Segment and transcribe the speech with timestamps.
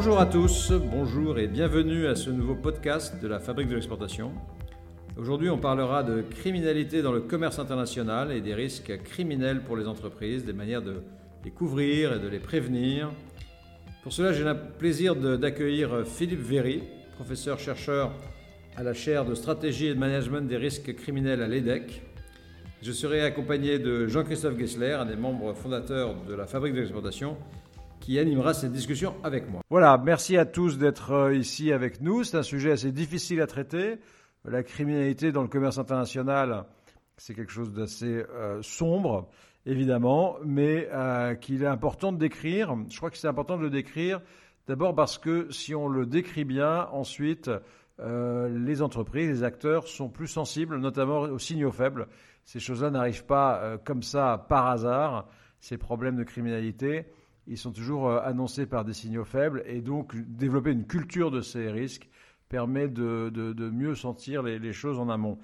[0.00, 4.30] Bonjour à tous, bonjour et bienvenue à ce nouveau podcast de la Fabrique de l'exportation.
[5.16, 9.88] Aujourd'hui, on parlera de criminalité dans le commerce international et des risques criminels pour les
[9.88, 11.02] entreprises, des manières de
[11.44, 13.10] les couvrir et de les prévenir.
[14.04, 16.84] Pour cela, j'ai le plaisir d'accueillir Philippe Véry,
[17.16, 18.12] professeur-chercheur
[18.76, 22.02] à la chaire de stratégie et de management des risques criminels à l'EDEC.
[22.82, 27.36] Je serai accompagné de Jean-Christophe Gessler, un des membres fondateurs de la Fabrique de l'exportation,
[28.08, 29.60] qui animera cette discussion avec moi.
[29.68, 32.24] Voilà, merci à tous d'être euh, ici avec nous.
[32.24, 33.98] C'est un sujet assez difficile à traiter.
[34.46, 36.64] La criminalité dans le commerce international,
[37.18, 39.28] c'est quelque chose d'assez euh, sombre,
[39.66, 42.74] évidemment, mais euh, qu'il est important de décrire.
[42.88, 44.22] Je crois que c'est important de le décrire
[44.66, 47.50] d'abord parce que si on le décrit bien, ensuite,
[47.98, 52.06] les entreprises, les acteurs sont plus sensibles, notamment aux signaux faibles.
[52.44, 55.26] Ces choses-là n'arrivent pas comme ça par hasard,
[55.60, 57.06] ces problèmes de criminalité.
[57.48, 61.40] Ils sont toujours euh, annoncés par des signaux faibles et donc développer une culture de
[61.40, 62.08] ces risques
[62.48, 65.38] permet de, mieux sentir les, choses en amont.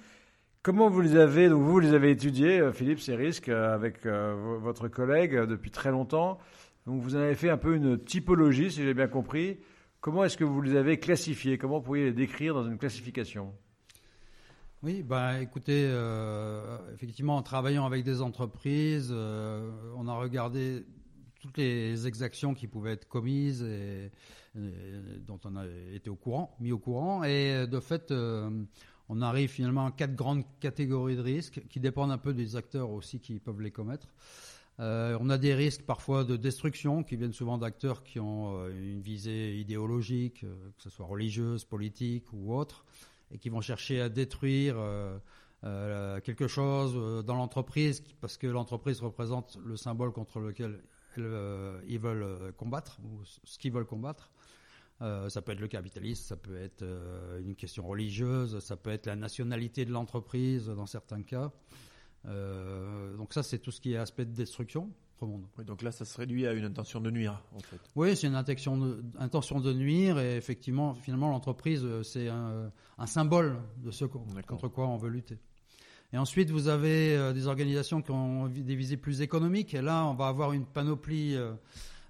[0.62, 4.88] Comment vous les avez, donc vous les avez étudiés, euh, Philippe, ces risques avec votre
[4.88, 6.38] collègue depuis très longtemps?
[6.86, 9.58] Donc vous en avez fait un peu une typologie, si j'ai bien compris.
[10.00, 13.54] Comment est-ce que vous les avez classifiés Comment vous pourriez les décrire dans une classification?
[14.84, 20.84] Oui, bah, écoutez, euh, effectivement, en travaillant avec des entreprises, euh, on a regardé
[21.44, 24.10] toutes les exactions qui pouvaient être commises et,
[25.26, 27.24] dont on a été au courant, mis au courant.
[27.24, 28.50] Et de fait, euh,
[29.08, 32.90] on arrive finalement à quatre grandes catégories de risques qui dépendent un peu des acteurs
[32.90, 34.08] aussi qui peuvent les commettre.
[34.78, 39.56] on a des risques parfois de destruction qui viennent souvent d'acteurs qui ont une visée
[39.58, 42.84] idéologique, que ce soit religieuse, politique ou autre
[43.34, 45.18] et qui vont chercher à détruire euh,
[45.64, 50.80] euh, quelque chose euh, dans l'entreprise parce que l'entreprise représente le symbole contre lequel
[51.18, 54.30] ils veulent combattre ou ce qu'ils veulent combattre.
[55.00, 56.84] ça peut être le capitalisme, ça peut être
[57.40, 61.50] une question religieuse, ça peut être la nationalité de l'entreprise dans certains cas.
[62.24, 64.90] donc ça, c'est tout ce qui est aspect de destruction
[65.64, 67.80] donc là, ça se réduit à une intention de nuire, en fait.
[67.94, 72.70] Oui, c'est une intention de, intention de nuire, et effectivement, finalement, l'entreprise, euh, c'est un,
[73.06, 75.38] symbole de ce contre quoi on veut lutter.
[76.14, 80.06] Et ensuite, vous avez euh, des organisations qui ont des visées plus économiques, et là,
[80.06, 81.36] on va avoir une panoplie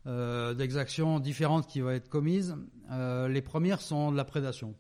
[0.07, 2.55] euh, d'exactions différentes qui vont être commises.
[2.91, 4.75] les premières sont de la prédation.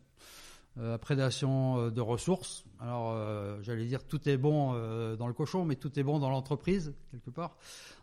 [0.80, 2.64] Euh, prédation euh, de ressources.
[2.80, 4.72] Alors, euh, j'allais dire tout est bon
[5.16, 7.56] dans le cochon, mais tout est bon dans l'entreprise quelque part,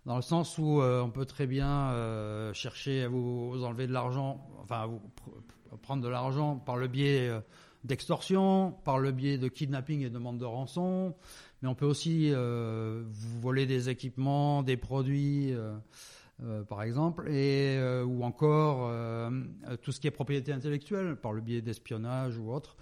[0.05, 1.93] dans le sens où on peut très bien
[2.53, 5.01] chercher à vous, enlever de l'argent, enfin à vous
[5.81, 7.29] prendre de l'argent par le biais
[7.83, 11.15] d'extorsion, par le biais de kidnapping et de demande de rançon,
[11.61, 15.53] mais on peut aussi vous voler des équipements, des produits.
[16.43, 19.29] Euh, par exemple, et, euh, ou encore euh,
[19.83, 22.77] tout ce qui est propriété intellectuelle, par le biais d'espionnage ou autre.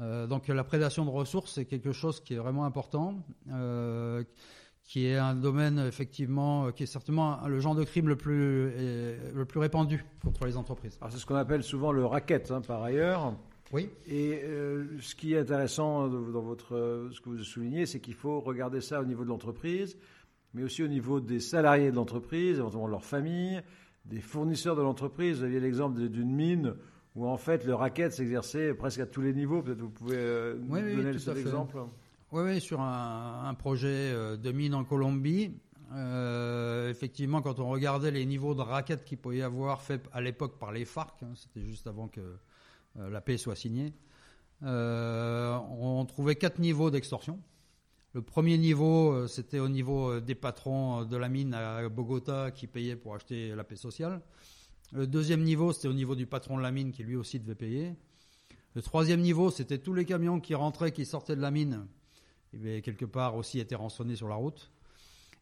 [0.00, 3.14] donc la prédation de ressources, c'est quelque chose qui est vraiment important,
[4.84, 8.70] qui est un domaine effectivement, qui est certainement le genre de crime le plus,
[9.34, 10.98] le plus répandu contre les entreprises.
[11.10, 13.34] c'est ce qu'on appelle souvent le racket, hein, par ailleurs.
[13.72, 13.90] Oui.
[14.06, 14.42] Et
[15.00, 19.00] ce qui est intéressant dans votre, ce que vous soulignez, c'est qu'il faut regarder ça
[19.00, 19.98] au niveau de l'entreprise,
[20.54, 23.60] mais aussi au niveau des salariés de l'entreprise, éventuellement de leur famille,
[24.04, 25.38] des fournisseurs de l'entreprise.
[25.38, 26.74] Vous aviez l'exemple d'une mine
[27.14, 29.62] où en fait le racket s'exerçait presque à tous les niveaux.
[29.62, 31.76] Peut-être vous pouvez euh, nous donner cet exemple.
[32.30, 35.50] Oui, oui, sur un, projet euh, de mine en Colombie.
[35.94, 40.20] Euh, effectivement, quand on regardait les niveaux de raquettes qu'il pouvait y avoir fait à
[40.20, 42.20] l'époque par les FARC, hein, c'était juste avant que
[42.98, 43.92] la paix soit signée,
[44.62, 47.40] on trouvait quatre niveaux d'extorsion.
[48.14, 51.88] Le premier niveau, euh, c'était au niveau euh, des patrons euh, de la mine à
[51.90, 54.22] Bogota qui payaient pour acheter la paix sociale.
[54.92, 57.54] Le deuxième niveau, c'était au niveau du patron de la mine qui lui aussi devait
[57.54, 57.94] payer.
[58.74, 61.86] Le troisième niveau, c'était tous les camions qui rentraient, qui sortaient de la mine,
[62.54, 64.70] et quelque part aussi étaient rançonnés sur la route.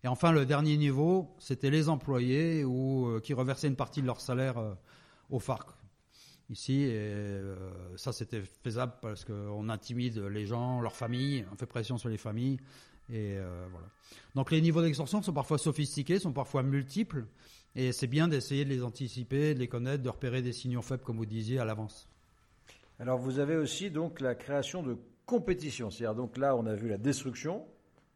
[0.03, 4.21] Et enfin, le dernier niveau, c'était les employés ou qui reversaient une partie de leur
[4.21, 4.77] salaire
[5.31, 5.69] aux FARC
[6.51, 6.87] ici.
[6.89, 7.57] Euh,
[7.97, 12.17] ça, c'était faisable parce qu'on intimide les gens, leurs familles, on fait pression sur les
[12.17, 12.59] familles.
[13.09, 13.87] Et euh, voilà.
[14.35, 17.27] Donc les niveaux d'extorsion sont parfois sophistiqués, sont parfois multiples.
[17.75, 21.03] Et c'est bien d'essayer de les anticiper, de les connaître, de repérer des signaux faibles,
[21.03, 22.09] comme vous disiez, à l'avance.
[22.99, 24.97] Alors vous avez aussi donc la création de
[25.27, 25.91] compétition.
[25.91, 27.65] C'est-à-dire donc là, on a vu la destruction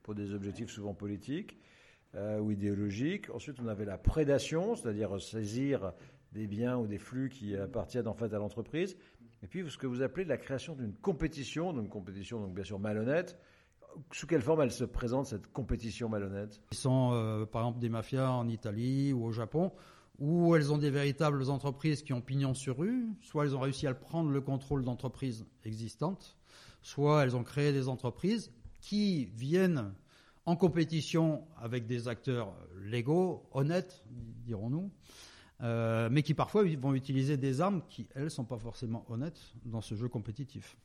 [0.02, 1.58] pour des objectifs souvent politiques
[2.14, 3.28] euh, ou idéologiques.
[3.30, 5.92] Ensuite, on avait la prédation, c'est-à-dire saisir
[6.32, 8.96] des biens ou des flux qui appartiennent en fait à l'entreprise.
[9.42, 12.78] Et puis ce que vous appelez la création d'une compétition, d'une compétition donc bien sûr
[12.78, 13.38] malhonnête.
[14.12, 16.60] Sous quelle forme elle se présente cette compétition malhonnête?
[16.70, 19.72] Ils sont euh, par exemple des mafias en Italie ou au Japon
[20.20, 23.86] ou elles ont des véritables entreprises qui ont pignon sur rue, soit elles ont réussi
[23.86, 26.36] à prendre le contrôle d'entreprises existantes,
[26.82, 29.94] soit elles ont créé des entreprises qui viennent
[30.44, 34.04] en compétition avec des acteurs légaux, honnêtes,
[34.44, 34.90] dirons-nous,
[35.62, 39.40] euh, mais qui parfois vont utiliser des armes qui, elles, ne sont pas forcément honnêtes
[39.64, 40.76] dans ce jeu compétitif.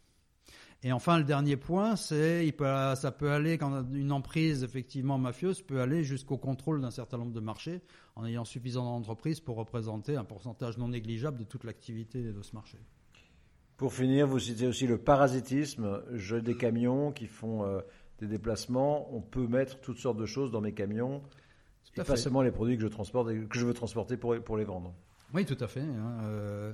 [0.83, 6.04] Et enfin, le dernier point, c'est ça peut aller quand emprise effectivement mafieuse peut aller
[6.04, 7.81] jusqu'au contrôle d'un certain nombre de marchés
[8.16, 12.54] en ayant suffisamment d'entreprises pour représenter un pourcentage non négligeable de toute l'activité de ce
[12.54, 12.78] marché.
[13.78, 16.01] Pour finir, vous citez aussi le parasitisme.
[16.13, 17.81] J'ai des camions qui font euh,
[18.19, 19.13] des déplacements.
[19.13, 21.21] On peut mettre toutes sortes de choses dans mes camions.
[21.97, 24.65] Et pas seulement les produits que je transporte que je veux transporter pour, pour les
[24.65, 24.93] vendre.
[25.33, 25.81] Oui, tout à fait.
[25.81, 26.19] Hein.
[26.23, 26.73] Euh,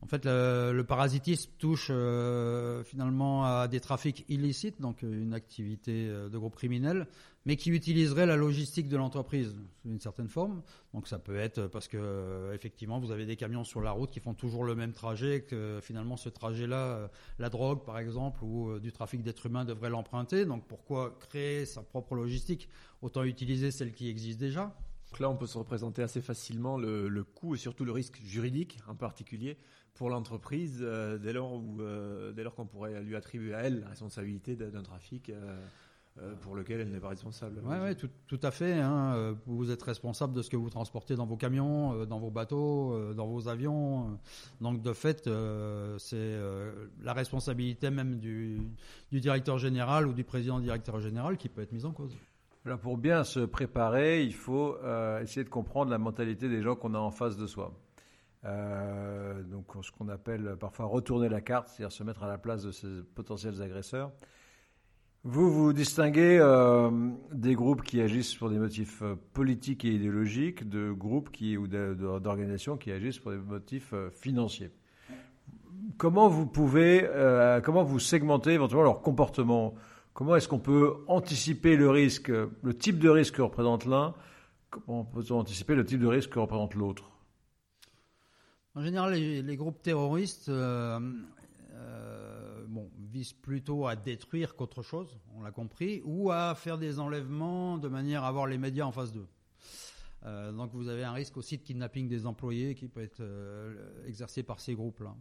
[0.00, 6.06] en fait, le, parasitisme touche euh, finalement à des trafics illicites, donc euh, une activité
[6.08, 7.08] euh, de groupe criminel,
[7.46, 10.62] mais qui utiliserait la logistique de l'entreprise d'une certaine forme.
[10.94, 14.20] Donc ça peut être parce que effectivement vous avez des camions sur la route qui
[14.20, 18.92] font toujours le même trajet, que finalement ce trajet-là, la drogue par exemple ou du
[18.92, 20.44] trafic d'êtres humains devrait l'emprunter.
[20.44, 22.68] Donc pourquoi créer sa propre logistique?
[23.02, 24.74] Autant utiliser celle qui existe déjà.
[25.10, 28.20] Donc là, on peut se représenter assez facilement le, le coût et surtout le risque
[28.22, 29.56] juridique en particulier
[29.98, 33.80] pour l'entreprise euh, dès lors où euh, dès lors qu'on pourrait lui attribuer à elle
[33.80, 37.60] la responsabilité d'un trafic euh, pour lequel elle n'est pas responsable.
[37.64, 38.74] Oui, ouais, tout, tout, à fait.
[38.74, 39.36] Hein.
[39.46, 43.26] Vous êtes responsable de ce que vous transportez dans vos camions, dans vos bateaux, dans
[43.28, 44.18] vos avions.
[44.60, 45.30] Donc de fait,
[45.98, 46.36] c'est
[47.02, 48.58] la responsabilité même du,
[49.12, 52.16] du, directeur général ou du président directeur général qui peut être mise en cause.
[52.64, 54.76] Alors pour bien se préparer, il faut
[55.22, 57.72] essayer de comprendre la mentalité des gens qu'on a en face de soi.
[58.44, 62.62] Euh, donc ce qu'on appelle parfois retourner la carte, c'est-à-dire se mettre à la place
[62.62, 64.12] de ces potentiels agresseurs.
[65.24, 66.90] Vous vous distinguez euh,
[67.32, 72.76] des groupes qui agissent pour des motifs euh, politiques et idéologiques, de groupes ou d'organisations
[72.76, 74.70] qui agissent pour des motifs financiers.
[75.96, 77.08] Comment vous pouvez,
[77.64, 79.74] comment vous segmentez éventuellement leur comportement?
[80.12, 84.14] Comment est-ce qu'on peut anticiper le risque, le type de risque que représente l'un?
[84.70, 87.17] Comment peut-on anticiper le type de risque que représente l'autre?
[88.74, 91.00] En général, les, groupes terroristes euh,
[91.72, 92.66] euh,
[93.10, 97.88] visent plutôt à détruire qu'autre chose, on l'a compris, ou à faire des enlèvements de
[97.88, 99.26] manière à avoir les médias en face d'eux.
[100.26, 103.22] Euh, donc vous avez un risque aussi de kidnapping des employés qui peut être
[104.06, 105.16] exercé par ces groupes-là.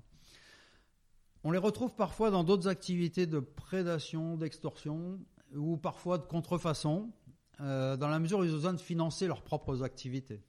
[1.44, 5.20] On les retrouve parfois dans d'autres activités de prédation, d'extorsion,
[5.56, 7.12] ou parfois de contrefaçon,
[7.60, 10.44] dans la mesure où ils ont besoin de financer leurs propres activités.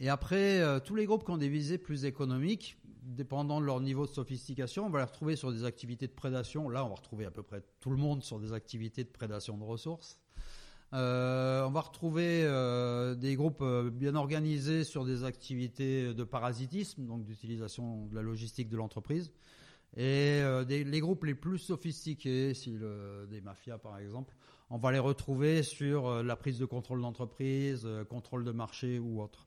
[0.00, 3.80] Et après, euh, tous les groupes qui ont des visées plus économiques, dépendant de leur
[3.80, 6.70] niveau de sophistication, on va les retrouver sur des activités de prédation.
[6.70, 9.58] Là, on va retrouver à peu près tout le monde sur des activités de prédation
[9.58, 10.18] de ressources.
[10.94, 13.62] Euh, on va retrouver euh, des groupes
[13.92, 19.30] bien organisés sur des activités de parasitisme, donc d'utilisation de la logistique de l'entreprise.
[19.96, 22.78] Et les groupes les plus sophistiqués, si
[23.28, 24.36] des mafias par exemple,
[24.70, 29.46] on va les retrouver sur la prise de contrôle d'entreprise, contrôle de marché ou autre.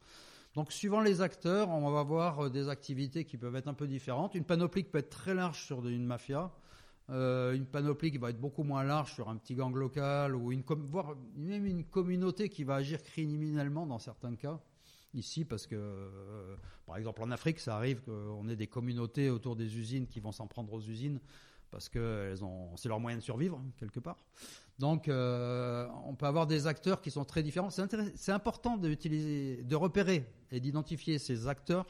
[0.56, 3.88] Donc, suivant les acteurs, on va avoir euh, des activités qui peuvent être un peu
[3.88, 4.36] différentes.
[4.36, 6.52] Une panoplie peut être très large sur une mafia,
[7.10, 10.52] euh, une panoplie qui va être beaucoup moins large sur un petit gang local, ou
[10.52, 14.60] une, voire même une communauté qui va agir criminellement dans certains cas.
[15.16, 19.56] Ici, parce que, euh, par exemple, en Afrique, ça arrive qu'on ait des communautés autour
[19.56, 21.20] des usines qui vont s'en prendre aux usines
[21.74, 22.36] parce que
[22.75, 24.18] c'est leur moyen de survivre, quelque part.
[24.77, 27.72] Donc, euh, on peut avoir des acteurs qui sont très différents.
[27.72, 31.88] C'est important de repérer et d'identifier ces acteurs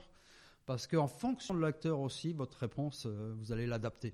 [0.65, 4.13] parce qu'en fonction de l'acteur aussi, votre réponse, euh, vous allez l'adapter.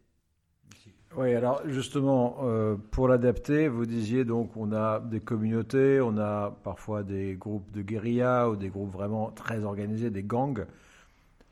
[1.16, 6.52] Oui, alors justement, euh, pour l'adapter, vous disiez donc on a des communautés, on a
[6.64, 10.66] parfois des groupes de guérilla ou des groupes vraiment très organisés, des gangs.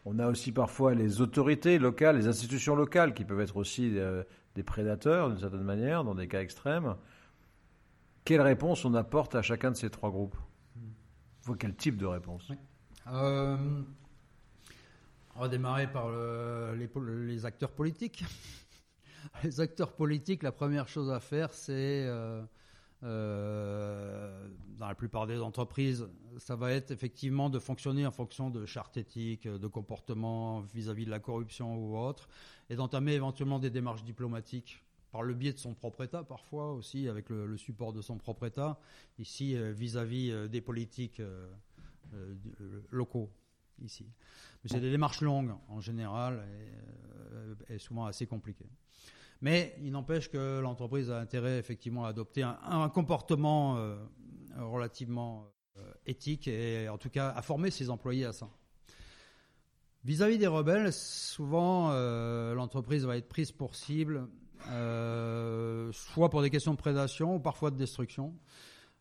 [0.09, 3.93] On a aussi parfois les autorités locales, les institutions locales qui peuvent être aussi
[4.55, 6.95] des prédateurs d'une certaine manière, dans des cas extrêmes.
[8.23, 10.37] Quelle réponse on apporte à chacun de ces trois groupes?
[11.59, 12.49] Quel type de réponse?
[13.11, 13.57] Euh,
[15.35, 18.23] On va démarrer par les, acteurs politiques.
[19.43, 22.41] les acteurs politiques, la première chose à faire, c'est, euh,
[23.03, 28.65] euh, dans la plupart des entreprises, ça va être effectivement de fonctionner en fonction de
[28.65, 32.27] chartes éthiques, de comportement vis-à-vis de la corruption ou autre,
[32.69, 37.07] et d'entamer éventuellement des démarches diplomatiques par le biais de son propre État parfois aussi,
[37.07, 38.79] avec le, support de son propre État,
[39.19, 41.47] ici euh, vis-à-vis euh, des politiques euh,
[42.91, 43.31] locaux
[43.81, 44.05] ici.
[44.63, 46.43] Mais c'est des démarches longues en général
[47.69, 48.69] et, souvent assez compliquées.
[49.41, 53.77] Mais il n'empêche que l'entreprise a intérêt effectivement à adopter un, comportement
[54.57, 55.47] relativement
[56.05, 58.49] éthique et en tout cas à former ses employés à ça.
[60.03, 61.91] Vis-à-vis des rebelles, souvent
[62.53, 64.27] l'entreprise va être prise pour cible,
[65.91, 68.33] soit pour des questions de prédation ou parfois de destruction.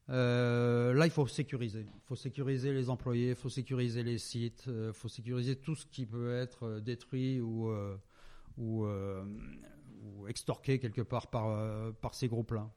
[0.09, 1.81] Euh, là, il faut sécuriser.
[1.81, 5.75] Il faut sécuriser les employés, il faut sécuriser les sites, il euh, faut sécuriser tout
[5.75, 7.71] ce qui peut être euh, détruit ou,
[8.57, 8.87] ou,
[10.18, 12.70] ou extorqué quelque part par, par ces groupes-là.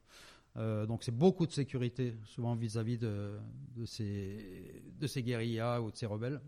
[0.85, 3.37] donc c'est beaucoup de sécurité, souvent vis-à-vis de,
[3.75, 6.41] de, ces, de ces guérillas ou de ces rebelles.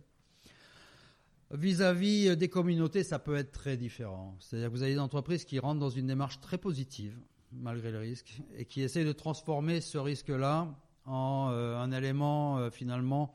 [1.51, 4.37] Vis-à-vis des communautés, ça peut être très différent.
[4.39, 7.17] C'est-à-dire que vous avez des entreprises qui rentrent dans une démarche très positive,
[7.51, 10.73] malgré le risque, et qui essaie de transformer ce risque-là
[11.05, 13.33] en euh, un élément euh, finalement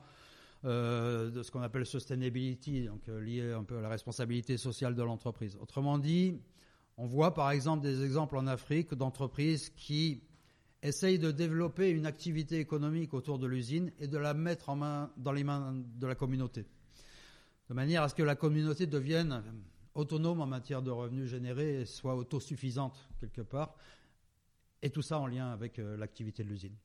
[0.65, 5.03] euh, de ce qu'on appelle sustainability, donc lié un peu à la responsabilité sociale de
[5.03, 5.57] l'entreprise.
[5.61, 6.41] Autrement dit,
[6.97, 10.23] on voit par exemple des exemples en Afrique d'entreprises qui
[10.83, 15.13] essayent de développer une activité économique autour de l'usine et de la mettre en main,
[15.17, 16.65] dans les mains de la communauté,
[17.69, 19.43] de manière à ce que la communauté devienne
[19.95, 23.75] autonome en matière de revenus générés et soit autosuffisante quelque part,
[24.83, 26.77] et tout ça en lien avec euh, l'activité de l'usine.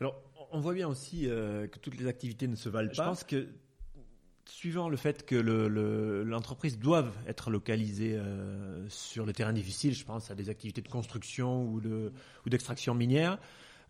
[0.00, 2.94] Alors, on voit bien aussi euh, que toutes les activités ne se valent pas.
[2.94, 3.48] Je pense que,
[4.48, 5.36] suivant le fait que
[6.24, 10.80] l'entreprise le, doive être localisée euh, sur le terrain difficile, je pense à des activités
[10.80, 11.80] de construction ou
[12.46, 13.38] d'extraction minière,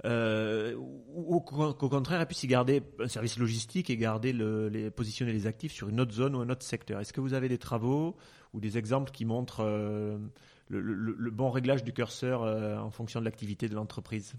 [0.05, 5.47] ou, qu'au contraire, elle puisse y garder un service logistique et garder les, positionner les
[5.47, 7.01] actifs sur une autre zone ou un autre secteur.
[7.01, 8.17] Est-ce que vous avez des travaux
[8.53, 9.63] ou des exemples qui montrent
[10.69, 14.35] le, bon réglage du curseur euh, en fonction de l'activité de l'entreprise?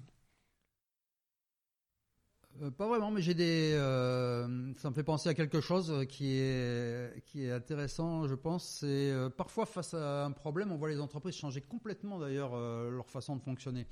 [2.61, 3.73] Euh, pas vraiment, mais j'ai des.
[3.73, 8.79] Euh, ça me fait penser à quelque chose qui est qui est intéressant, je pense.
[8.79, 12.55] C'est parfois face à un problème, on voit les entreprises changer complètement d'ailleurs
[12.89, 13.85] leur façon de fonctionner.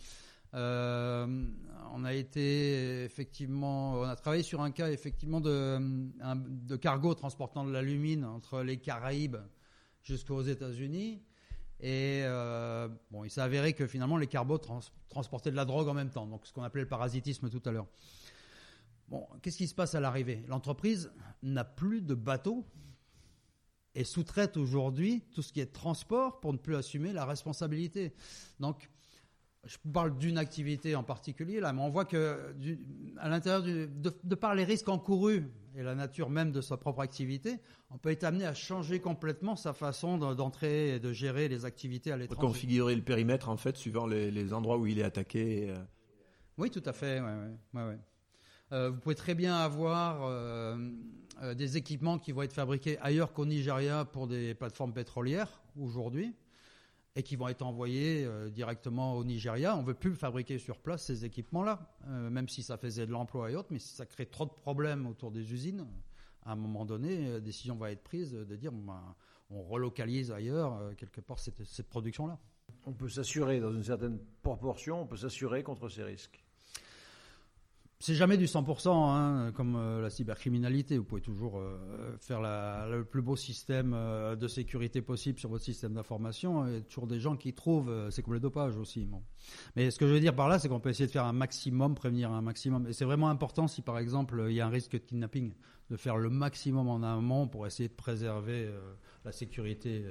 [0.53, 5.79] on a été effectivement, on a travaillé sur un cas effectivement de
[6.43, 9.37] de cargo transportant de l'alumine entre les Caraïbes
[10.03, 11.21] jusqu'aux États-Unis.
[11.81, 14.59] Et euh, bon, il s'est avéré que finalement les carbos
[15.09, 17.71] transportaient de la drogue en même temps, donc ce qu'on appelait le parasitisme tout à
[17.71, 17.87] l'heure.
[19.07, 20.43] Bon, qu'est-ce qui se passe à l'arrivée?
[20.47, 21.11] L'entreprise
[21.43, 22.65] n'a plus de bateaux
[23.93, 28.13] et sous-traite aujourd'hui tout ce qui est transport pour ne plus assumer la responsabilité.
[28.59, 28.89] Donc,
[29.63, 32.55] je parle d'une activité en particulier là, mais on voit que
[33.17, 33.89] à l'intérieur de,
[34.23, 37.59] de, par les risques encourus et la nature même de sa propre activité,
[37.89, 42.11] on peut être amené à changer complètement sa façon d'entrer et de gérer les activités
[42.11, 42.39] à l'étranger.
[42.39, 45.69] Configurer le périmètre en fait suivant les, endroits où il est attaqué.
[45.69, 45.77] Euh.
[46.57, 47.21] Oui, tout à fait.
[48.71, 50.77] Euh, vous pouvez très bien avoir euh,
[51.53, 56.33] des équipements qui vont être fabriqués ailleurs qu'au Nigeria pour des plateformes pétrolières aujourd'hui
[57.15, 59.75] et qui vont être envoyés euh, directement au Nigeria.
[59.75, 63.11] On ne veut plus fabriquer sur place ces équipements-là, euh, même si ça faisait de
[63.11, 65.87] l'emploi et autres, mais si ça crée trop de problèmes autour des usines,
[66.43, 69.15] à un moment donné, la euh, décision va être prise de dire ben,
[69.49, 72.37] on relocalise ailleurs quelque part cette production-là.
[72.85, 76.44] On peut s'assurer, dans une certaine proportion, on peut s'assurer contre ces risques.
[77.99, 80.97] C'est jamais du 100%, hein, comme euh, la cybercriminalité.
[80.97, 85.63] Vous pouvez toujours euh, faire le plus beau système euh, de sécurité possible sur votre
[85.63, 86.67] système d'information.
[86.67, 89.07] Il y a toujours des gens qui trouvent, c'est comme le dopage aussi.
[89.77, 91.33] Mais ce que je veux dire par là, c'est qu'on peut essayer de faire un
[91.33, 92.85] maximum, prévenir un maximum.
[92.87, 95.53] Et c'est vraiment important si, par exemple, il y a un risque de kidnapping,
[95.89, 98.69] de faire le maximum en amont pour essayer de préserver
[99.23, 100.03] la sécurité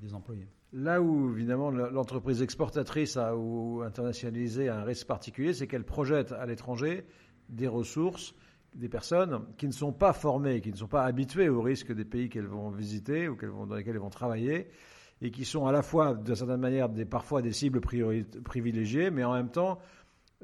[0.00, 0.48] des, employés.
[0.72, 6.32] Là où, évidemment, l'entreprise exportatrice a, ou internationalisée a un risque particulier, c'est qu'elle projette
[6.32, 7.04] à l'étranger
[7.48, 8.34] des ressources,
[8.74, 12.04] des personnes qui ne sont pas formées, qui ne sont pas habituées aux risques des
[12.04, 14.68] pays qu'elles vont visiter ou dans lesquels elles vont travailler,
[15.20, 19.24] et qui sont à la fois, d'une certaine manière, des, parfois des cibles privilégiées, mais
[19.24, 19.78] en même temps,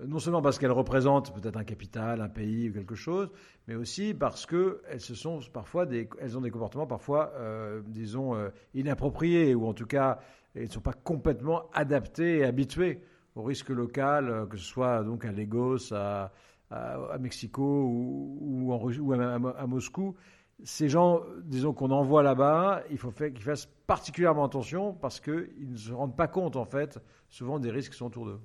[0.03, 3.31] non seulement parce qu'elles représentent peut-être un capital, un pays ou quelque chose,
[3.69, 5.87] mais aussi parce qu'elles sont parfois
[6.19, 10.19] elles ont des comportements parfois, euh, disons, euh, inappropriés, ou en tout cas,
[10.55, 13.03] elles ne sont pas complètement adaptées et habituées
[13.37, 16.33] au risque local, euh, que ce soit donc à Lagos, à,
[16.71, 20.17] à, Mexico ou, en, ou à, Moscou,
[20.65, 25.77] ces gens, disons qu'on envoie là-bas, il faut qu'ils fassent particulièrement attention parce qu'ils ne
[25.77, 26.99] se rendent pas compte, en fait,
[27.29, 28.41] souvent des risques qui sont autour d'eux.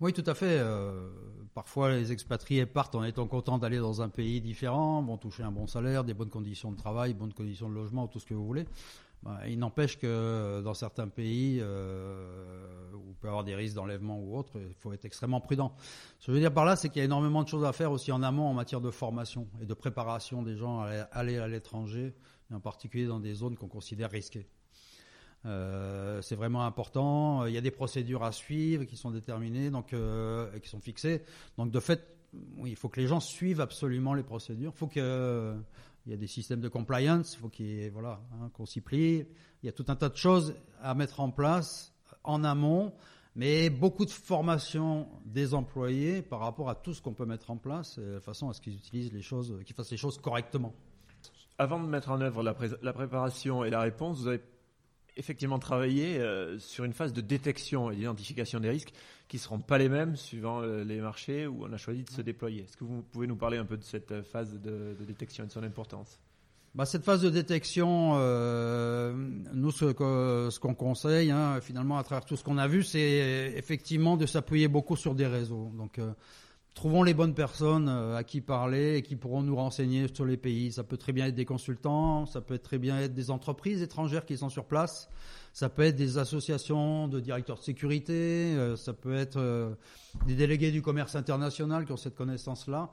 [0.00, 0.58] Oui, tout à fait.
[0.58, 1.10] Euh,
[1.54, 5.52] parfois, les expatriés partent en étant contents d'aller dans un pays différent, vont toucher un
[5.52, 8.46] bon salaire, des bonnes conditions de travail, bonnes conditions de logement, tout ce que vous
[8.46, 8.64] voulez.
[9.22, 14.18] Bah, il n'empêche que euh, dans certains pays euh, où peut avoir des risques d'enlèvement
[14.18, 15.74] ou autre, il faut être extrêmement prudent.
[16.18, 17.74] Ce que je veux dire par là, c'est qu'il y a énormément de choses à
[17.74, 21.36] faire aussi en amont en matière de formation et de préparation des gens à aller
[21.36, 22.14] à l'étranger,
[22.50, 24.48] et en particulier dans des zones qu'on considère risquées.
[25.46, 27.46] Euh, c'est vraiment important.
[27.46, 31.22] Il y a des procédures à suivre qui sont déterminées, donc euh, qui sont fixées.
[31.56, 32.02] Donc de fait,
[32.64, 34.72] il faut que les gens suivent absolument les procédures.
[34.74, 35.54] Il faut que
[36.06, 37.50] il y a des systèmes de compliance, il faut
[37.92, 39.26] voilà, hein, qu'on s'y plie.
[39.62, 41.92] Il y a tout un tas de choses à mettre en place
[42.24, 42.94] en amont,
[43.36, 47.58] mais beaucoup de formation des employés par rapport à tout ce qu'on peut mettre en
[47.58, 50.74] place, de façon à ce qu'ils utilisent les choses, qu'ils fassent les choses correctement.
[51.58, 54.40] Avant de mettre en œuvre la préparation et la réponse, vous avez
[55.16, 58.92] effectivement travailler euh, sur une phase de détection et d'identification des risques
[59.28, 62.10] qui ne seront pas les mêmes suivant euh, les marchés où on a choisi de
[62.10, 62.62] se déployer.
[62.62, 65.46] Est-ce que vous pouvez nous parler un peu de cette euh, phase de, détection et
[65.46, 66.18] de son importance?
[66.74, 72.44] Bah, cette phase de détection, nous, ce, qu'on conseille, hein, finalement, à travers tout ce
[72.44, 75.72] qu'on a vu, c'est effectivement de s'appuyer beaucoup sur des réseaux.
[75.76, 75.98] Donc,
[76.74, 80.72] trouvons les bonnes personnes à qui parler et qui pourront nous renseigner sur les pays.
[80.72, 84.24] Ça peut très bien être des consultants, ça peut très bien être des entreprises étrangères
[84.24, 85.08] qui sont sur place,
[85.52, 89.74] ça peut être des associations de directeurs de sécurité, euh, ça peut être euh,
[90.26, 92.90] des délégués du commerce international qui ont cette connaissance-là.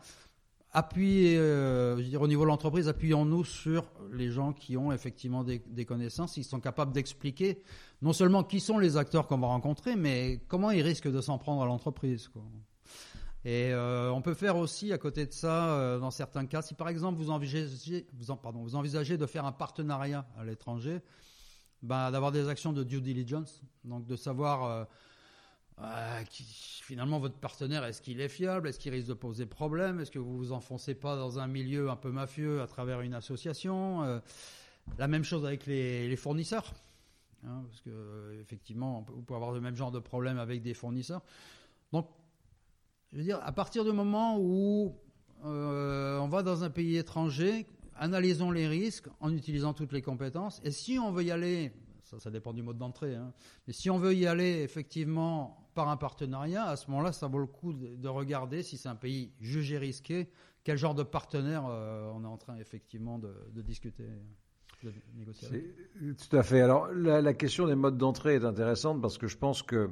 [0.74, 4.92] Appuyez, euh, je veux dire, au niveau de l'entreprise, appuyons-nous sur les gens qui ont
[4.92, 7.62] effectivement des, des connaissances, ils sont capables d'expliquer
[8.02, 11.38] non seulement qui sont les acteurs qu'on va rencontrer, mais comment ils risquent de s'en
[11.38, 12.30] prendre à l'entreprise.
[13.46, 16.74] Et euh, on peut faire aussi, à côté de ça, euh, dans certains cas, si
[16.74, 18.06] par exemple vous envisagez,
[18.42, 21.00] pardon, vous envisagez de faire un partenariat à l'étranger,
[21.82, 24.88] bah, d'avoir des actions de due diligence, donc de savoir
[25.80, 26.24] euh,
[26.82, 30.20] finalement votre partenaire, est-ce qu'il est fiable, est-ce qu'il risque de poser problème, est-ce que
[30.20, 34.22] vous vous enfoncez pas dans un milieu un peu mafieux à travers une association?
[34.98, 36.74] la même chose avec les, fournisseurs,
[37.46, 41.22] hein, parce que effectivement, on peut avoir le même genre de problème avec des fournisseurs.
[41.92, 42.10] Donc
[43.12, 44.96] je veux dire, à partir du moment où
[45.46, 50.62] euh, on va dans un pays étranger, analysons les risques en utilisant toutes les compétences.
[50.64, 51.72] Et si on veut y aller,
[52.04, 53.34] ça, dépend du mode d'entrée, hein,
[53.66, 57.40] mais si on veut y aller effectivement par un partenariat, à ce moment-là, ça vaut
[57.40, 60.30] le coup de, regarder si c'est un pays jugé risqué,
[60.64, 64.06] quel genre de partenaire euh, on est en train effectivement de, discuter.
[64.84, 66.62] De négocier Tout à fait.
[66.62, 69.90] Alors la, question des modes d'entrée est intéressante parce que je pense que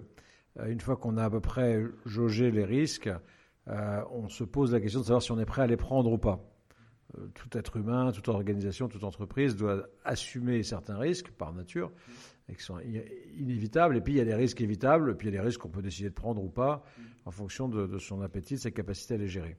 [0.68, 3.10] une fois qu'on a à peu près jaugé les risques,
[3.68, 6.12] euh, on se pose la question de savoir si on est prêt à les prendre
[6.12, 6.40] ou pas.
[7.18, 11.92] Euh, tout être humain, toute organisation, toute entreprise doit assumer certains risques par nature,
[12.48, 12.80] et qui sont
[13.38, 13.98] inévitables.
[13.98, 15.62] Et puis il y a des risques évitables, et puis il y a des risques
[15.62, 16.84] qu'on peut décider de prendre ou pas,
[17.26, 19.58] en fonction de, son appétit, de sa capacité à les gérer.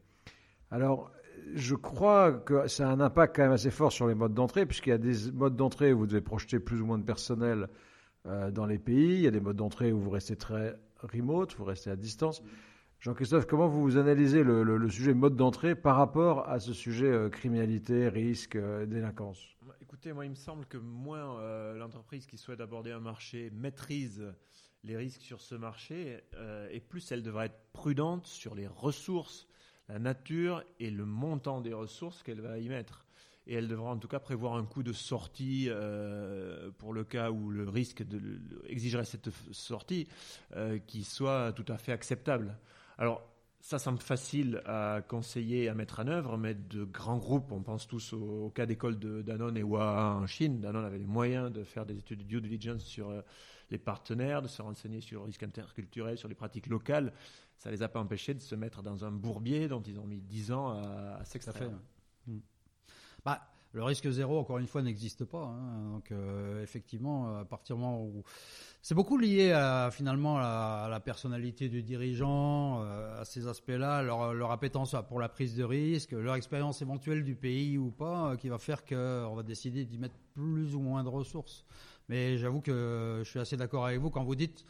[0.71, 1.11] Alors,
[1.55, 4.67] je crois que ça a un impact quand même assez fort sur les modes d'entrée,
[4.67, 7.69] puisqu'il y a des modes d'entrée où vous devez projeter plus ou moins de personnel
[8.53, 9.15] dans les pays.
[9.15, 12.43] Il y a des modes d'entrée où vous restez très remote, vous restez à distance.
[13.01, 18.09] Jean-Christophe, comment vous analysez le, sujet mode d'entrée par rapport à ce sujet euh, criminalité,
[18.09, 19.57] risque, euh, délinquance?
[19.81, 24.25] Écoutez, moi, il me semble que moins euh, l'entreprise qui souhaite aborder un marché maîtrise
[24.83, 26.21] les risques sur ce marché,
[26.71, 29.49] et plus elle devra être prudente sur les ressources,
[29.89, 33.06] la nature et le montant des ressources qu'elle va y mettre
[33.47, 37.31] et elle devra en tout cas prévoir un coût de sortie euh, pour le cas
[37.31, 38.05] où le risque
[38.69, 40.09] exigerait cette sortie
[40.57, 42.59] euh, qui soit tout à fait acceptable.
[42.99, 43.23] Alors
[43.61, 47.89] ça semble facile à conseiller, à mettre en œuvre, mais de grands groupes, on pense
[47.89, 50.61] tous au, cas d'école de Danone et Waha en Chine.
[50.61, 53.23] Danone avait les moyens de faire des études de due diligence sur euh,
[53.71, 57.13] les partenaires, de se renseigner sur le risque interculturel, sur les pratiques locales.
[57.59, 60.21] Ça les a pas empêchés de se mettre dans un bourbier dont ils ont mis
[60.21, 61.71] dix ans à, à s'extraire.
[63.27, 63.41] Bah,
[63.73, 65.43] le risque zéro, encore une fois, n'existe pas.
[65.43, 65.91] Hein.
[65.91, 68.23] Donc, euh, effectivement, à partir du moment où
[68.83, 74.53] c'est beaucoup lié à, finalement à la, personnalité du dirigeant, euh, à ces aspects-là, leur,
[74.53, 78.49] appétence pour la prise de risque, leur expérience éventuelle du pays ou pas, euh, qui
[78.49, 81.65] va faire qu'on va décider d'y mettre plus ou moins de ressources.
[82.09, 84.65] Mais j'avoue que je suis assez d'accord avec vous quand vous dites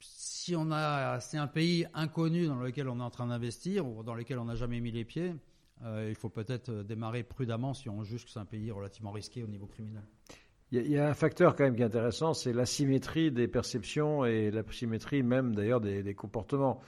[0.00, 4.02] si on a c'est un pays inconnu dans lequel on est en train d'investir ou
[4.02, 5.34] dans lequel on n'a jamais mis les pieds
[5.82, 9.42] il faut peut-être euh, démarrer prudemment si on juge que c'est un pays relativement risqué
[9.42, 10.02] au niveau criminel.
[10.72, 14.52] Il y, a un facteur quand même qui est intéressant, c'est l'asymétrie des perceptions et
[14.52, 16.80] l'asymétrie même d'ailleurs des, comportements.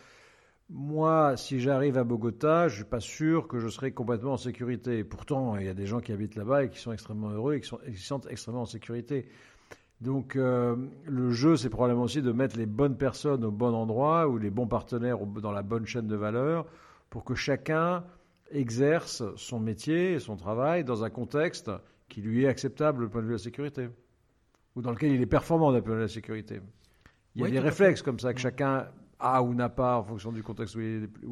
[0.70, 5.02] Moi, si j'arrive à Bogota, je suis pas sûr que je serai complètement en sécurité.
[5.02, 7.60] Pourtant, il y a des gens qui habitent là-bas et qui sont extrêmement heureux et
[7.60, 9.26] qui, sont, se sentent extrêmement en sécurité.
[10.00, 14.28] Donc, euh, le jeu, c'est probablement aussi de mettre les bonnes personnes au bon endroit
[14.28, 16.66] ou les bons partenaires dans la bonne chaîne de valeur
[17.10, 18.04] pour que chacun
[18.52, 21.70] exerce son métier et son travail dans un contexte
[22.08, 23.88] qui lui est acceptable du point de vue de la sécurité,
[24.76, 26.60] ou dans lequel il est performant d'un point de vue de la sécurité.
[27.34, 28.88] Il y a des réflexes comme ça que chacun
[29.18, 30.80] a ou n'a pas en fonction du contexte où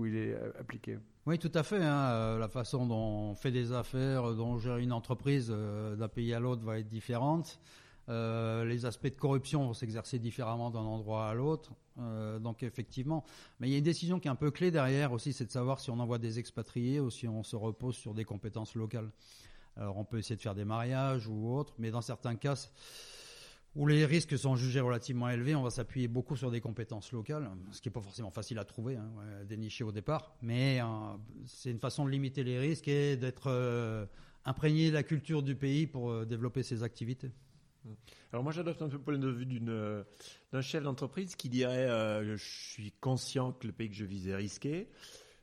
[0.06, 0.98] il est, euh, appliqué.
[1.26, 1.83] Oui, tout à fait.
[1.85, 2.11] Hein.
[2.11, 6.09] Euh, la façon dont on fait des affaires, dont on gère une entreprise euh, d'un
[6.09, 7.61] pays à l'autre va être différente.
[8.11, 11.73] Les aspects de corruption vont s'exercer différemment d'un endroit à l'autre.
[12.40, 13.25] donc effectivement,
[13.59, 15.51] mais il y a une décision qui est un peu clé derrière aussi, c'est de
[15.51, 19.11] savoir si on envoie des expatriés ou si on se repose sur des compétences locales.
[19.77, 22.57] Alors on peut essayer de faire des mariages ou autre, mais dans certains cas
[23.77, 27.49] où les risques sont jugés relativement élevés, on va s'appuyer beaucoup sur des compétences locales,
[27.70, 30.85] ce qui n'est pas forcément facile à trouver, hein, à dénicher au départ, mais euh,
[31.46, 34.07] c'est une façon de limiter les risques et d'être euh,
[34.44, 37.31] imprégné de la culture du pays pour euh, développer ses activités.
[38.33, 41.88] Alors moi j'adopte un peu le point de vue d'un chef d'entreprise qui dirait
[42.25, 44.88] je suis conscient que le pays que je vise est risqué,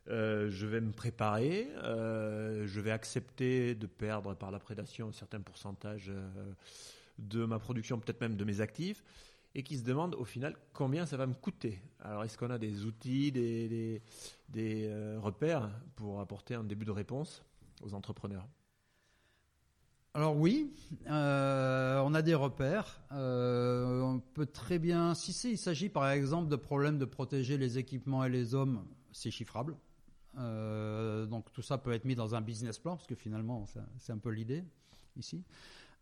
[0.08, 6.12] je vais me préparer, je vais accepter de perdre par la prédation un certain pourcentage
[7.18, 9.04] de ma production, peut-être même de mes actifs,
[9.56, 11.82] et qui se demandent au final combien ça va me coûter.
[12.00, 14.02] Alors est-ce qu'on a des outils, des,
[14.50, 17.44] des, euh, repères pour apporter un début de réponse
[17.82, 18.48] aux entrepreneurs?
[20.18, 20.74] Alors oui,
[21.12, 23.00] euh, on a des repères.
[23.12, 27.78] Euh, on peut très bien, si il s'agit par exemple de problèmes de protéger les
[27.78, 29.76] équipements et les hommes, c'est chiffrable.
[30.36, 33.68] donc tout ça peut être mis dans un business plan, parce que finalement
[34.00, 34.64] c'est un peu l'idée
[35.18, 35.44] ici.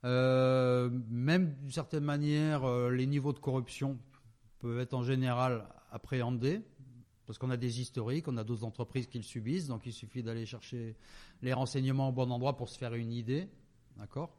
[0.05, 3.97] Euh, même d'une certaine manière, euh, les niveaux de corruption
[4.59, 6.61] peuvent être en général appréhendés
[7.25, 10.23] parce qu'on a des historiques, on a d'autres entreprises qui le subissent, donc il suffit
[10.23, 10.95] d'aller chercher
[11.41, 13.49] les renseignements au bon endroit pour se faire une idée,
[13.97, 14.31] d'accord?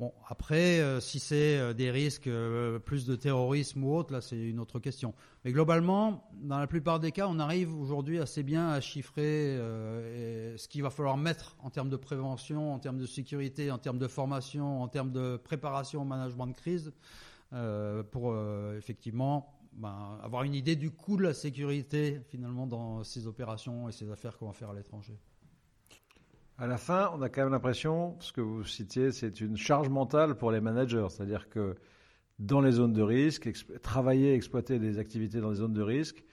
[0.00, 4.20] Bon, après, euh, si c'est euh, des risques euh, plus de terrorisme ou autre, là,
[4.20, 5.14] c'est une autre question.
[5.44, 9.56] Mais globalement, dans la plupart des cas, on arrive aujourd'hui assez bien à chiffrer
[10.56, 13.98] ce qu'il va falloir mettre en termes de prévention, en termes de sécurité, en termes
[13.98, 16.92] de formation, en termes de préparation au management de crise,
[18.10, 18.34] pour
[18.76, 23.92] effectivement ben, avoir une idée du coût de la sécurité finalement dans ces opérations et
[23.92, 25.16] ces affaires qu'on va faire à l'étranger.
[26.56, 29.88] À la fin, on a quand même l'impression, ce que vous citiez, c'est une charge
[29.88, 31.06] mentale pour les managers.
[31.10, 31.74] C'est-à-dire que
[32.38, 33.50] dans les zones de risque,
[33.82, 36.24] travailler, exploiter des activités dans les zones de risque,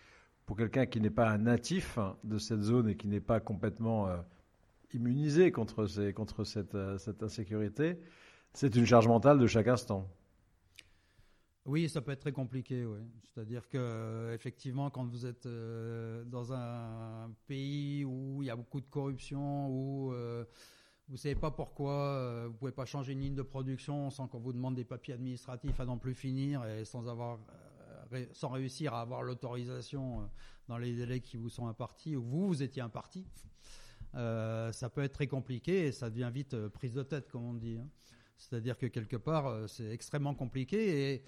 [0.45, 4.09] pour quelqu'un qui n'est pas un natif de cette zone et qui n'est pas complètement
[4.09, 4.17] euh,
[4.93, 7.97] immunisé contre, euh, cette insécurité,
[8.53, 10.07] c'est une charge mentale de chaque instant.
[11.65, 12.87] Oui, ça peut être très compliqué.
[13.23, 18.55] C'est-à-dire que euh, effectivement, quand vous êtes euh, dans un pays où il y a
[18.55, 20.43] beaucoup de corruption, où euh,
[21.07, 24.53] vous savez pas pourquoi, vous pouvez pas changer une ligne de production sans qu'on vous
[24.53, 27.37] demande des papiers administratifs à n'en plus finir et sans avoir,
[28.31, 30.29] sans réussir à avoir l'autorisation
[30.67, 33.25] dans les délais qui vous sont impartis ou vous vous étiez imparti,
[34.13, 37.77] ça peut être très compliqué et ça devient vite prise de tête, comme on dit.
[37.77, 37.87] Hein.
[38.37, 41.23] C'est-à-dire que quelque part, c'est extrêmement compliqué et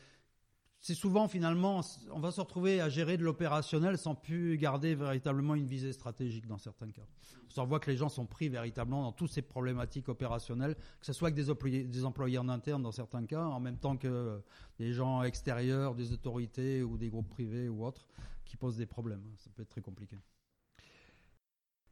[0.84, 1.80] c'est souvent finalement,
[2.12, 6.46] on va se retrouver à gérer de l'opérationnel sans plus garder véritablement une visée stratégique
[6.46, 7.08] dans certains cas.
[7.56, 11.14] On voit que les gens sont pris véritablement dans toutes ces problématiques opérationnelles, que ce
[11.14, 14.42] soit avec des employés, des employés en interne dans certains cas, en même temps que
[14.78, 18.10] des gens extérieurs, des autorités ou des groupes privés ou autres
[18.44, 19.24] qui posent des problèmes.
[19.38, 20.18] Ça peut être très compliqué.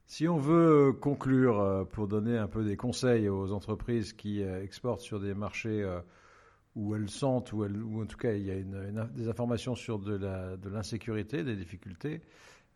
[0.05, 4.61] Si on veut conclure euh, pour donner un peu des conseils aux entreprises qui euh,
[4.61, 6.01] exportent sur des marchés euh,
[6.75, 11.43] où elles sentent, ou, en tout cas il y a des informations sur de l'insécurité,
[11.43, 12.21] des difficultés,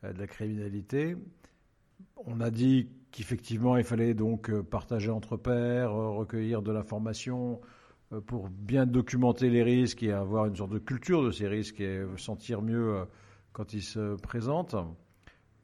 [0.03, 1.15] euh, de la criminalité.
[2.17, 7.62] On a dit qu'effectivement il fallait donc euh, partager entre pairs, euh, recueillir de l'information
[8.27, 12.05] pour bien documenter les risques et avoir une sorte de culture de ces risques et
[12.17, 13.03] sentir mieux
[13.51, 14.75] quand ils se présentent.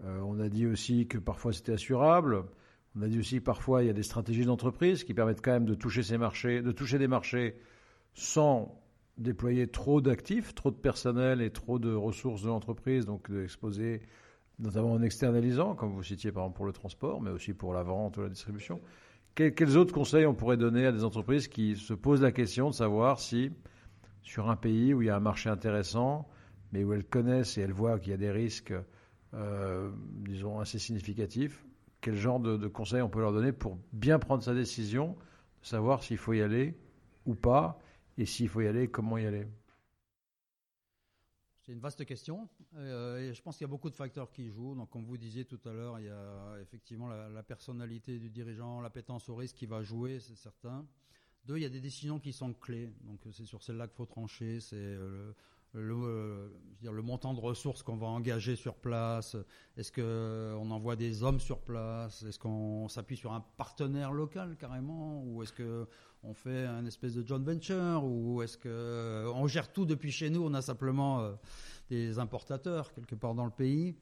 [0.04, 2.44] On a dit aussi que parfois c'était assurable.
[2.96, 5.65] On a dit aussi parfois il y a des stratégies d'entreprise qui permettent quand même
[5.65, 7.56] de toucher ces marchés, de toucher des marchés
[8.13, 8.82] sans
[9.17, 14.02] déployer trop d'actifs, trop de personnel et trop de ressources de l'entreprise, donc d'exposer,
[14.60, 17.84] notamment en externalisant, comme vous citiez par exemple pour le transport, mais aussi pour la
[17.84, 18.82] vente ou la distribution.
[19.36, 22.76] Quels, autres conseils on pourrait donner à des entreprises qui se posent la question de
[22.76, 23.52] savoir si,
[24.24, 26.28] sur un pays où il y a un marché intéressant,
[26.74, 28.74] mais où elles connaissent et elles voient qu'il y a des risques,
[29.34, 29.89] euh,
[30.26, 31.65] disons, assez significatifs,
[32.02, 35.15] quel genre de, de conseils on peut leur donner pour bien prendre sa décision,
[35.62, 36.76] savoir s'il faut y aller
[37.26, 37.80] ou pas,
[38.22, 39.48] et s'il faut y aller, comment y aller?
[41.62, 42.48] C'est une vaste question.
[42.76, 44.76] Euh, je pense qu'il y a beaucoup de facteurs qui jouent.
[44.76, 48.80] Donc, comme vous disiez tout à l'heure, il y a effectivement la, personnalité du dirigeant,
[48.80, 50.86] l'appétence au risque qui va jouer, c'est certain.
[51.46, 52.94] Deux, il y a des décisions qui sont clés.
[53.02, 54.60] Donc, c'est sur celle-là qu'il faut trancher.
[54.60, 55.34] C'est euh,
[55.74, 56.48] le, euh,
[56.82, 59.38] le montant de ressources qu'on va engager sur place
[59.78, 65.24] Est-ce qu'on envoie des hommes sur place Est-ce qu'on s'appuie sur un partenaire local carrément
[65.24, 69.86] Ou est-ce qu'on fait un espèce de joint venture Ou est-ce qu'on euh, gère tout
[69.86, 71.34] depuis chez nous On a simplement euh,
[71.90, 73.96] des importateurs quelque part dans le pays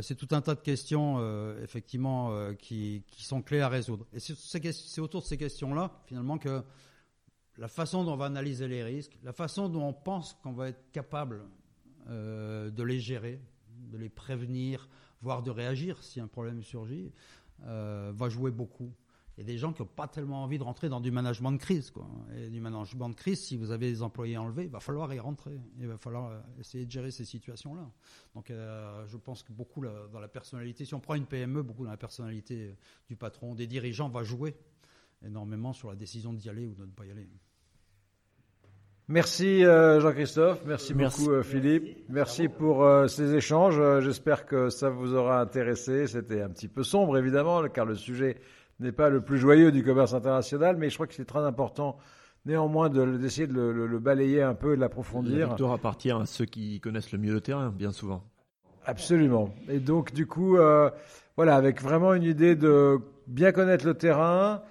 [0.00, 1.20] c'est tout un tas de questions,
[1.62, 4.04] effectivement, qui, sont clés à résoudre.
[4.12, 6.64] Et c'est autour de ces questions-là, finalement, que
[7.58, 10.68] la façon dont on va analyser les risques, la façon dont on pense qu'on va
[10.68, 11.42] être capable
[12.08, 13.40] euh, de les gérer,
[13.90, 14.88] de les prévenir,
[15.22, 17.12] voire de réagir si un problème surgit,
[17.64, 18.92] euh, va jouer beaucoup.
[19.36, 21.52] Il y a des gens qui n'ont pas tellement envie de rentrer dans du management
[21.52, 21.92] de crise.
[22.38, 25.18] Et du management de crise, si vous avez des employés enlevés, il va falloir y
[25.18, 25.60] rentrer.
[25.78, 27.90] Il va falloir euh, essayer de gérer ces situations-là.
[28.34, 31.90] Donc je pense que beaucoup dans la personnalité, si on prend une PME, beaucoup dans
[31.90, 32.76] la personnalité
[33.08, 34.56] du patron, des dirigeants, va jouer
[35.24, 37.28] énormément sur la décision d'y aller ou de ne pas y aller.
[39.08, 43.80] Merci euh, Jean-Christophe, merci, beaucoup Philippe, merci pour ces échanges.
[44.00, 46.08] J'espère que ça vous aura intéressé.
[46.08, 48.40] C'était un petit peu sombre évidemment, car le sujet
[48.80, 51.96] n'est pas le plus joyeux du commerce international, mais je crois que c'est très important
[52.46, 55.38] néanmoins d'essayer de, le, balayer un peu et de l'approfondir.
[55.38, 58.22] La victoire appartient à ceux qui connaissent le mieux le terrain, bien souvent.
[58.86, 59.52] Absolument.
[59.68, 60.90] Et donc, du coup, euh,
[61.36, 64.62] voilà, avec vraiment une idée de bien connaître le terrain,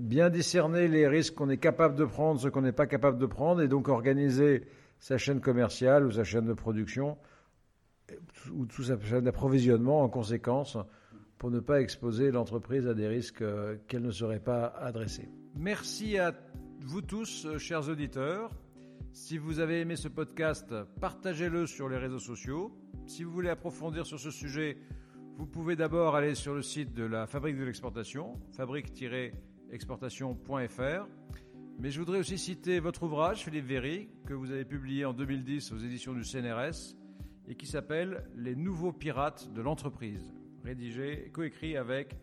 [0.00, 3.26] bien discerner les risques qu'on est capable de prendre, ceux qu'on n'est pas capable de
[3.26, 4.64] prendre, et donc organiser
[4.98, 7.18] sa chaîne commerciale ou sa chaîne de production
[8.52, 10.76] ou toute sa chaîne d'approvisionnement en conséquence
[11.38, 15.28] pour ne pas exposer l'entreprise à des risques euh, qu'elle ne serait pas adressée.
[15.56, 16.32] Merci à
[16.80, 18.50] vous tous, euh, chers auditeurs.
[19.12, 22.72] Si vous avez aimé ce podcast, partagez-le sur les réseaux sociaux.
[23.06, 24.78] Si vous voulez approfondir sur ce sujet,
[25.36, 28.38] vous pouvez d'abord aller sur le site de la Fabrique de l'exportation,
[29.72, 31.06] fabrique-exportation.fr.
[31.78, 35.72] Mais je voudrais aussi citer votre ouvrage, Philippe Véry, que vous avez publié en 2010
[35.72, 36.94] aux éditions du CNRS
[37.48, 42.16] et qui s'appelle Les nouveaux pirates de l'entreprise rédigé, coécrit avec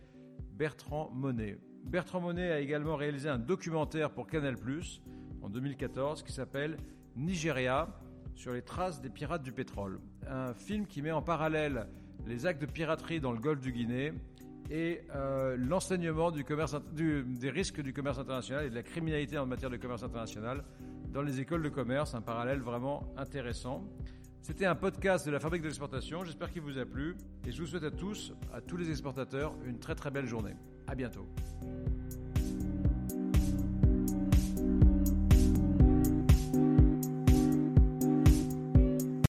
[0.52, 1.58] Bertrand Monet.
[1.84, 4.56] Bertrand Monet a également réalisé un documentaire pour Canal+,
[5.42, 6.76] en 2014, qui s'appelle
[7.16, 8.00] Nigeria,
[8.34, 10.00] sur les traces des pirates du pétrole.
[10.26, 11.86] Un film qui met en parallèle
[12.26, 14.12] les actes de piraterie dans le golfe du Guinée
[14.70, 19.76] et euh, l'enseignement des risques du commerce international et de la criminalité en matière de
[19.76, 20.64] commerce international
[21.12, 23.84] dans les écoles de commerce, un parallèle vraiment intéressant.
[24.42, 26.24] C'était un podcast de la Fabrique de l'exportation.
[26.24, 29.54] J'espère qu'il vous a plu et je vous souhaite à tous, à tous les exportateurs,
[29.66, 30.54] une très très belle journée.
[30.86, 31.26] À bientôt.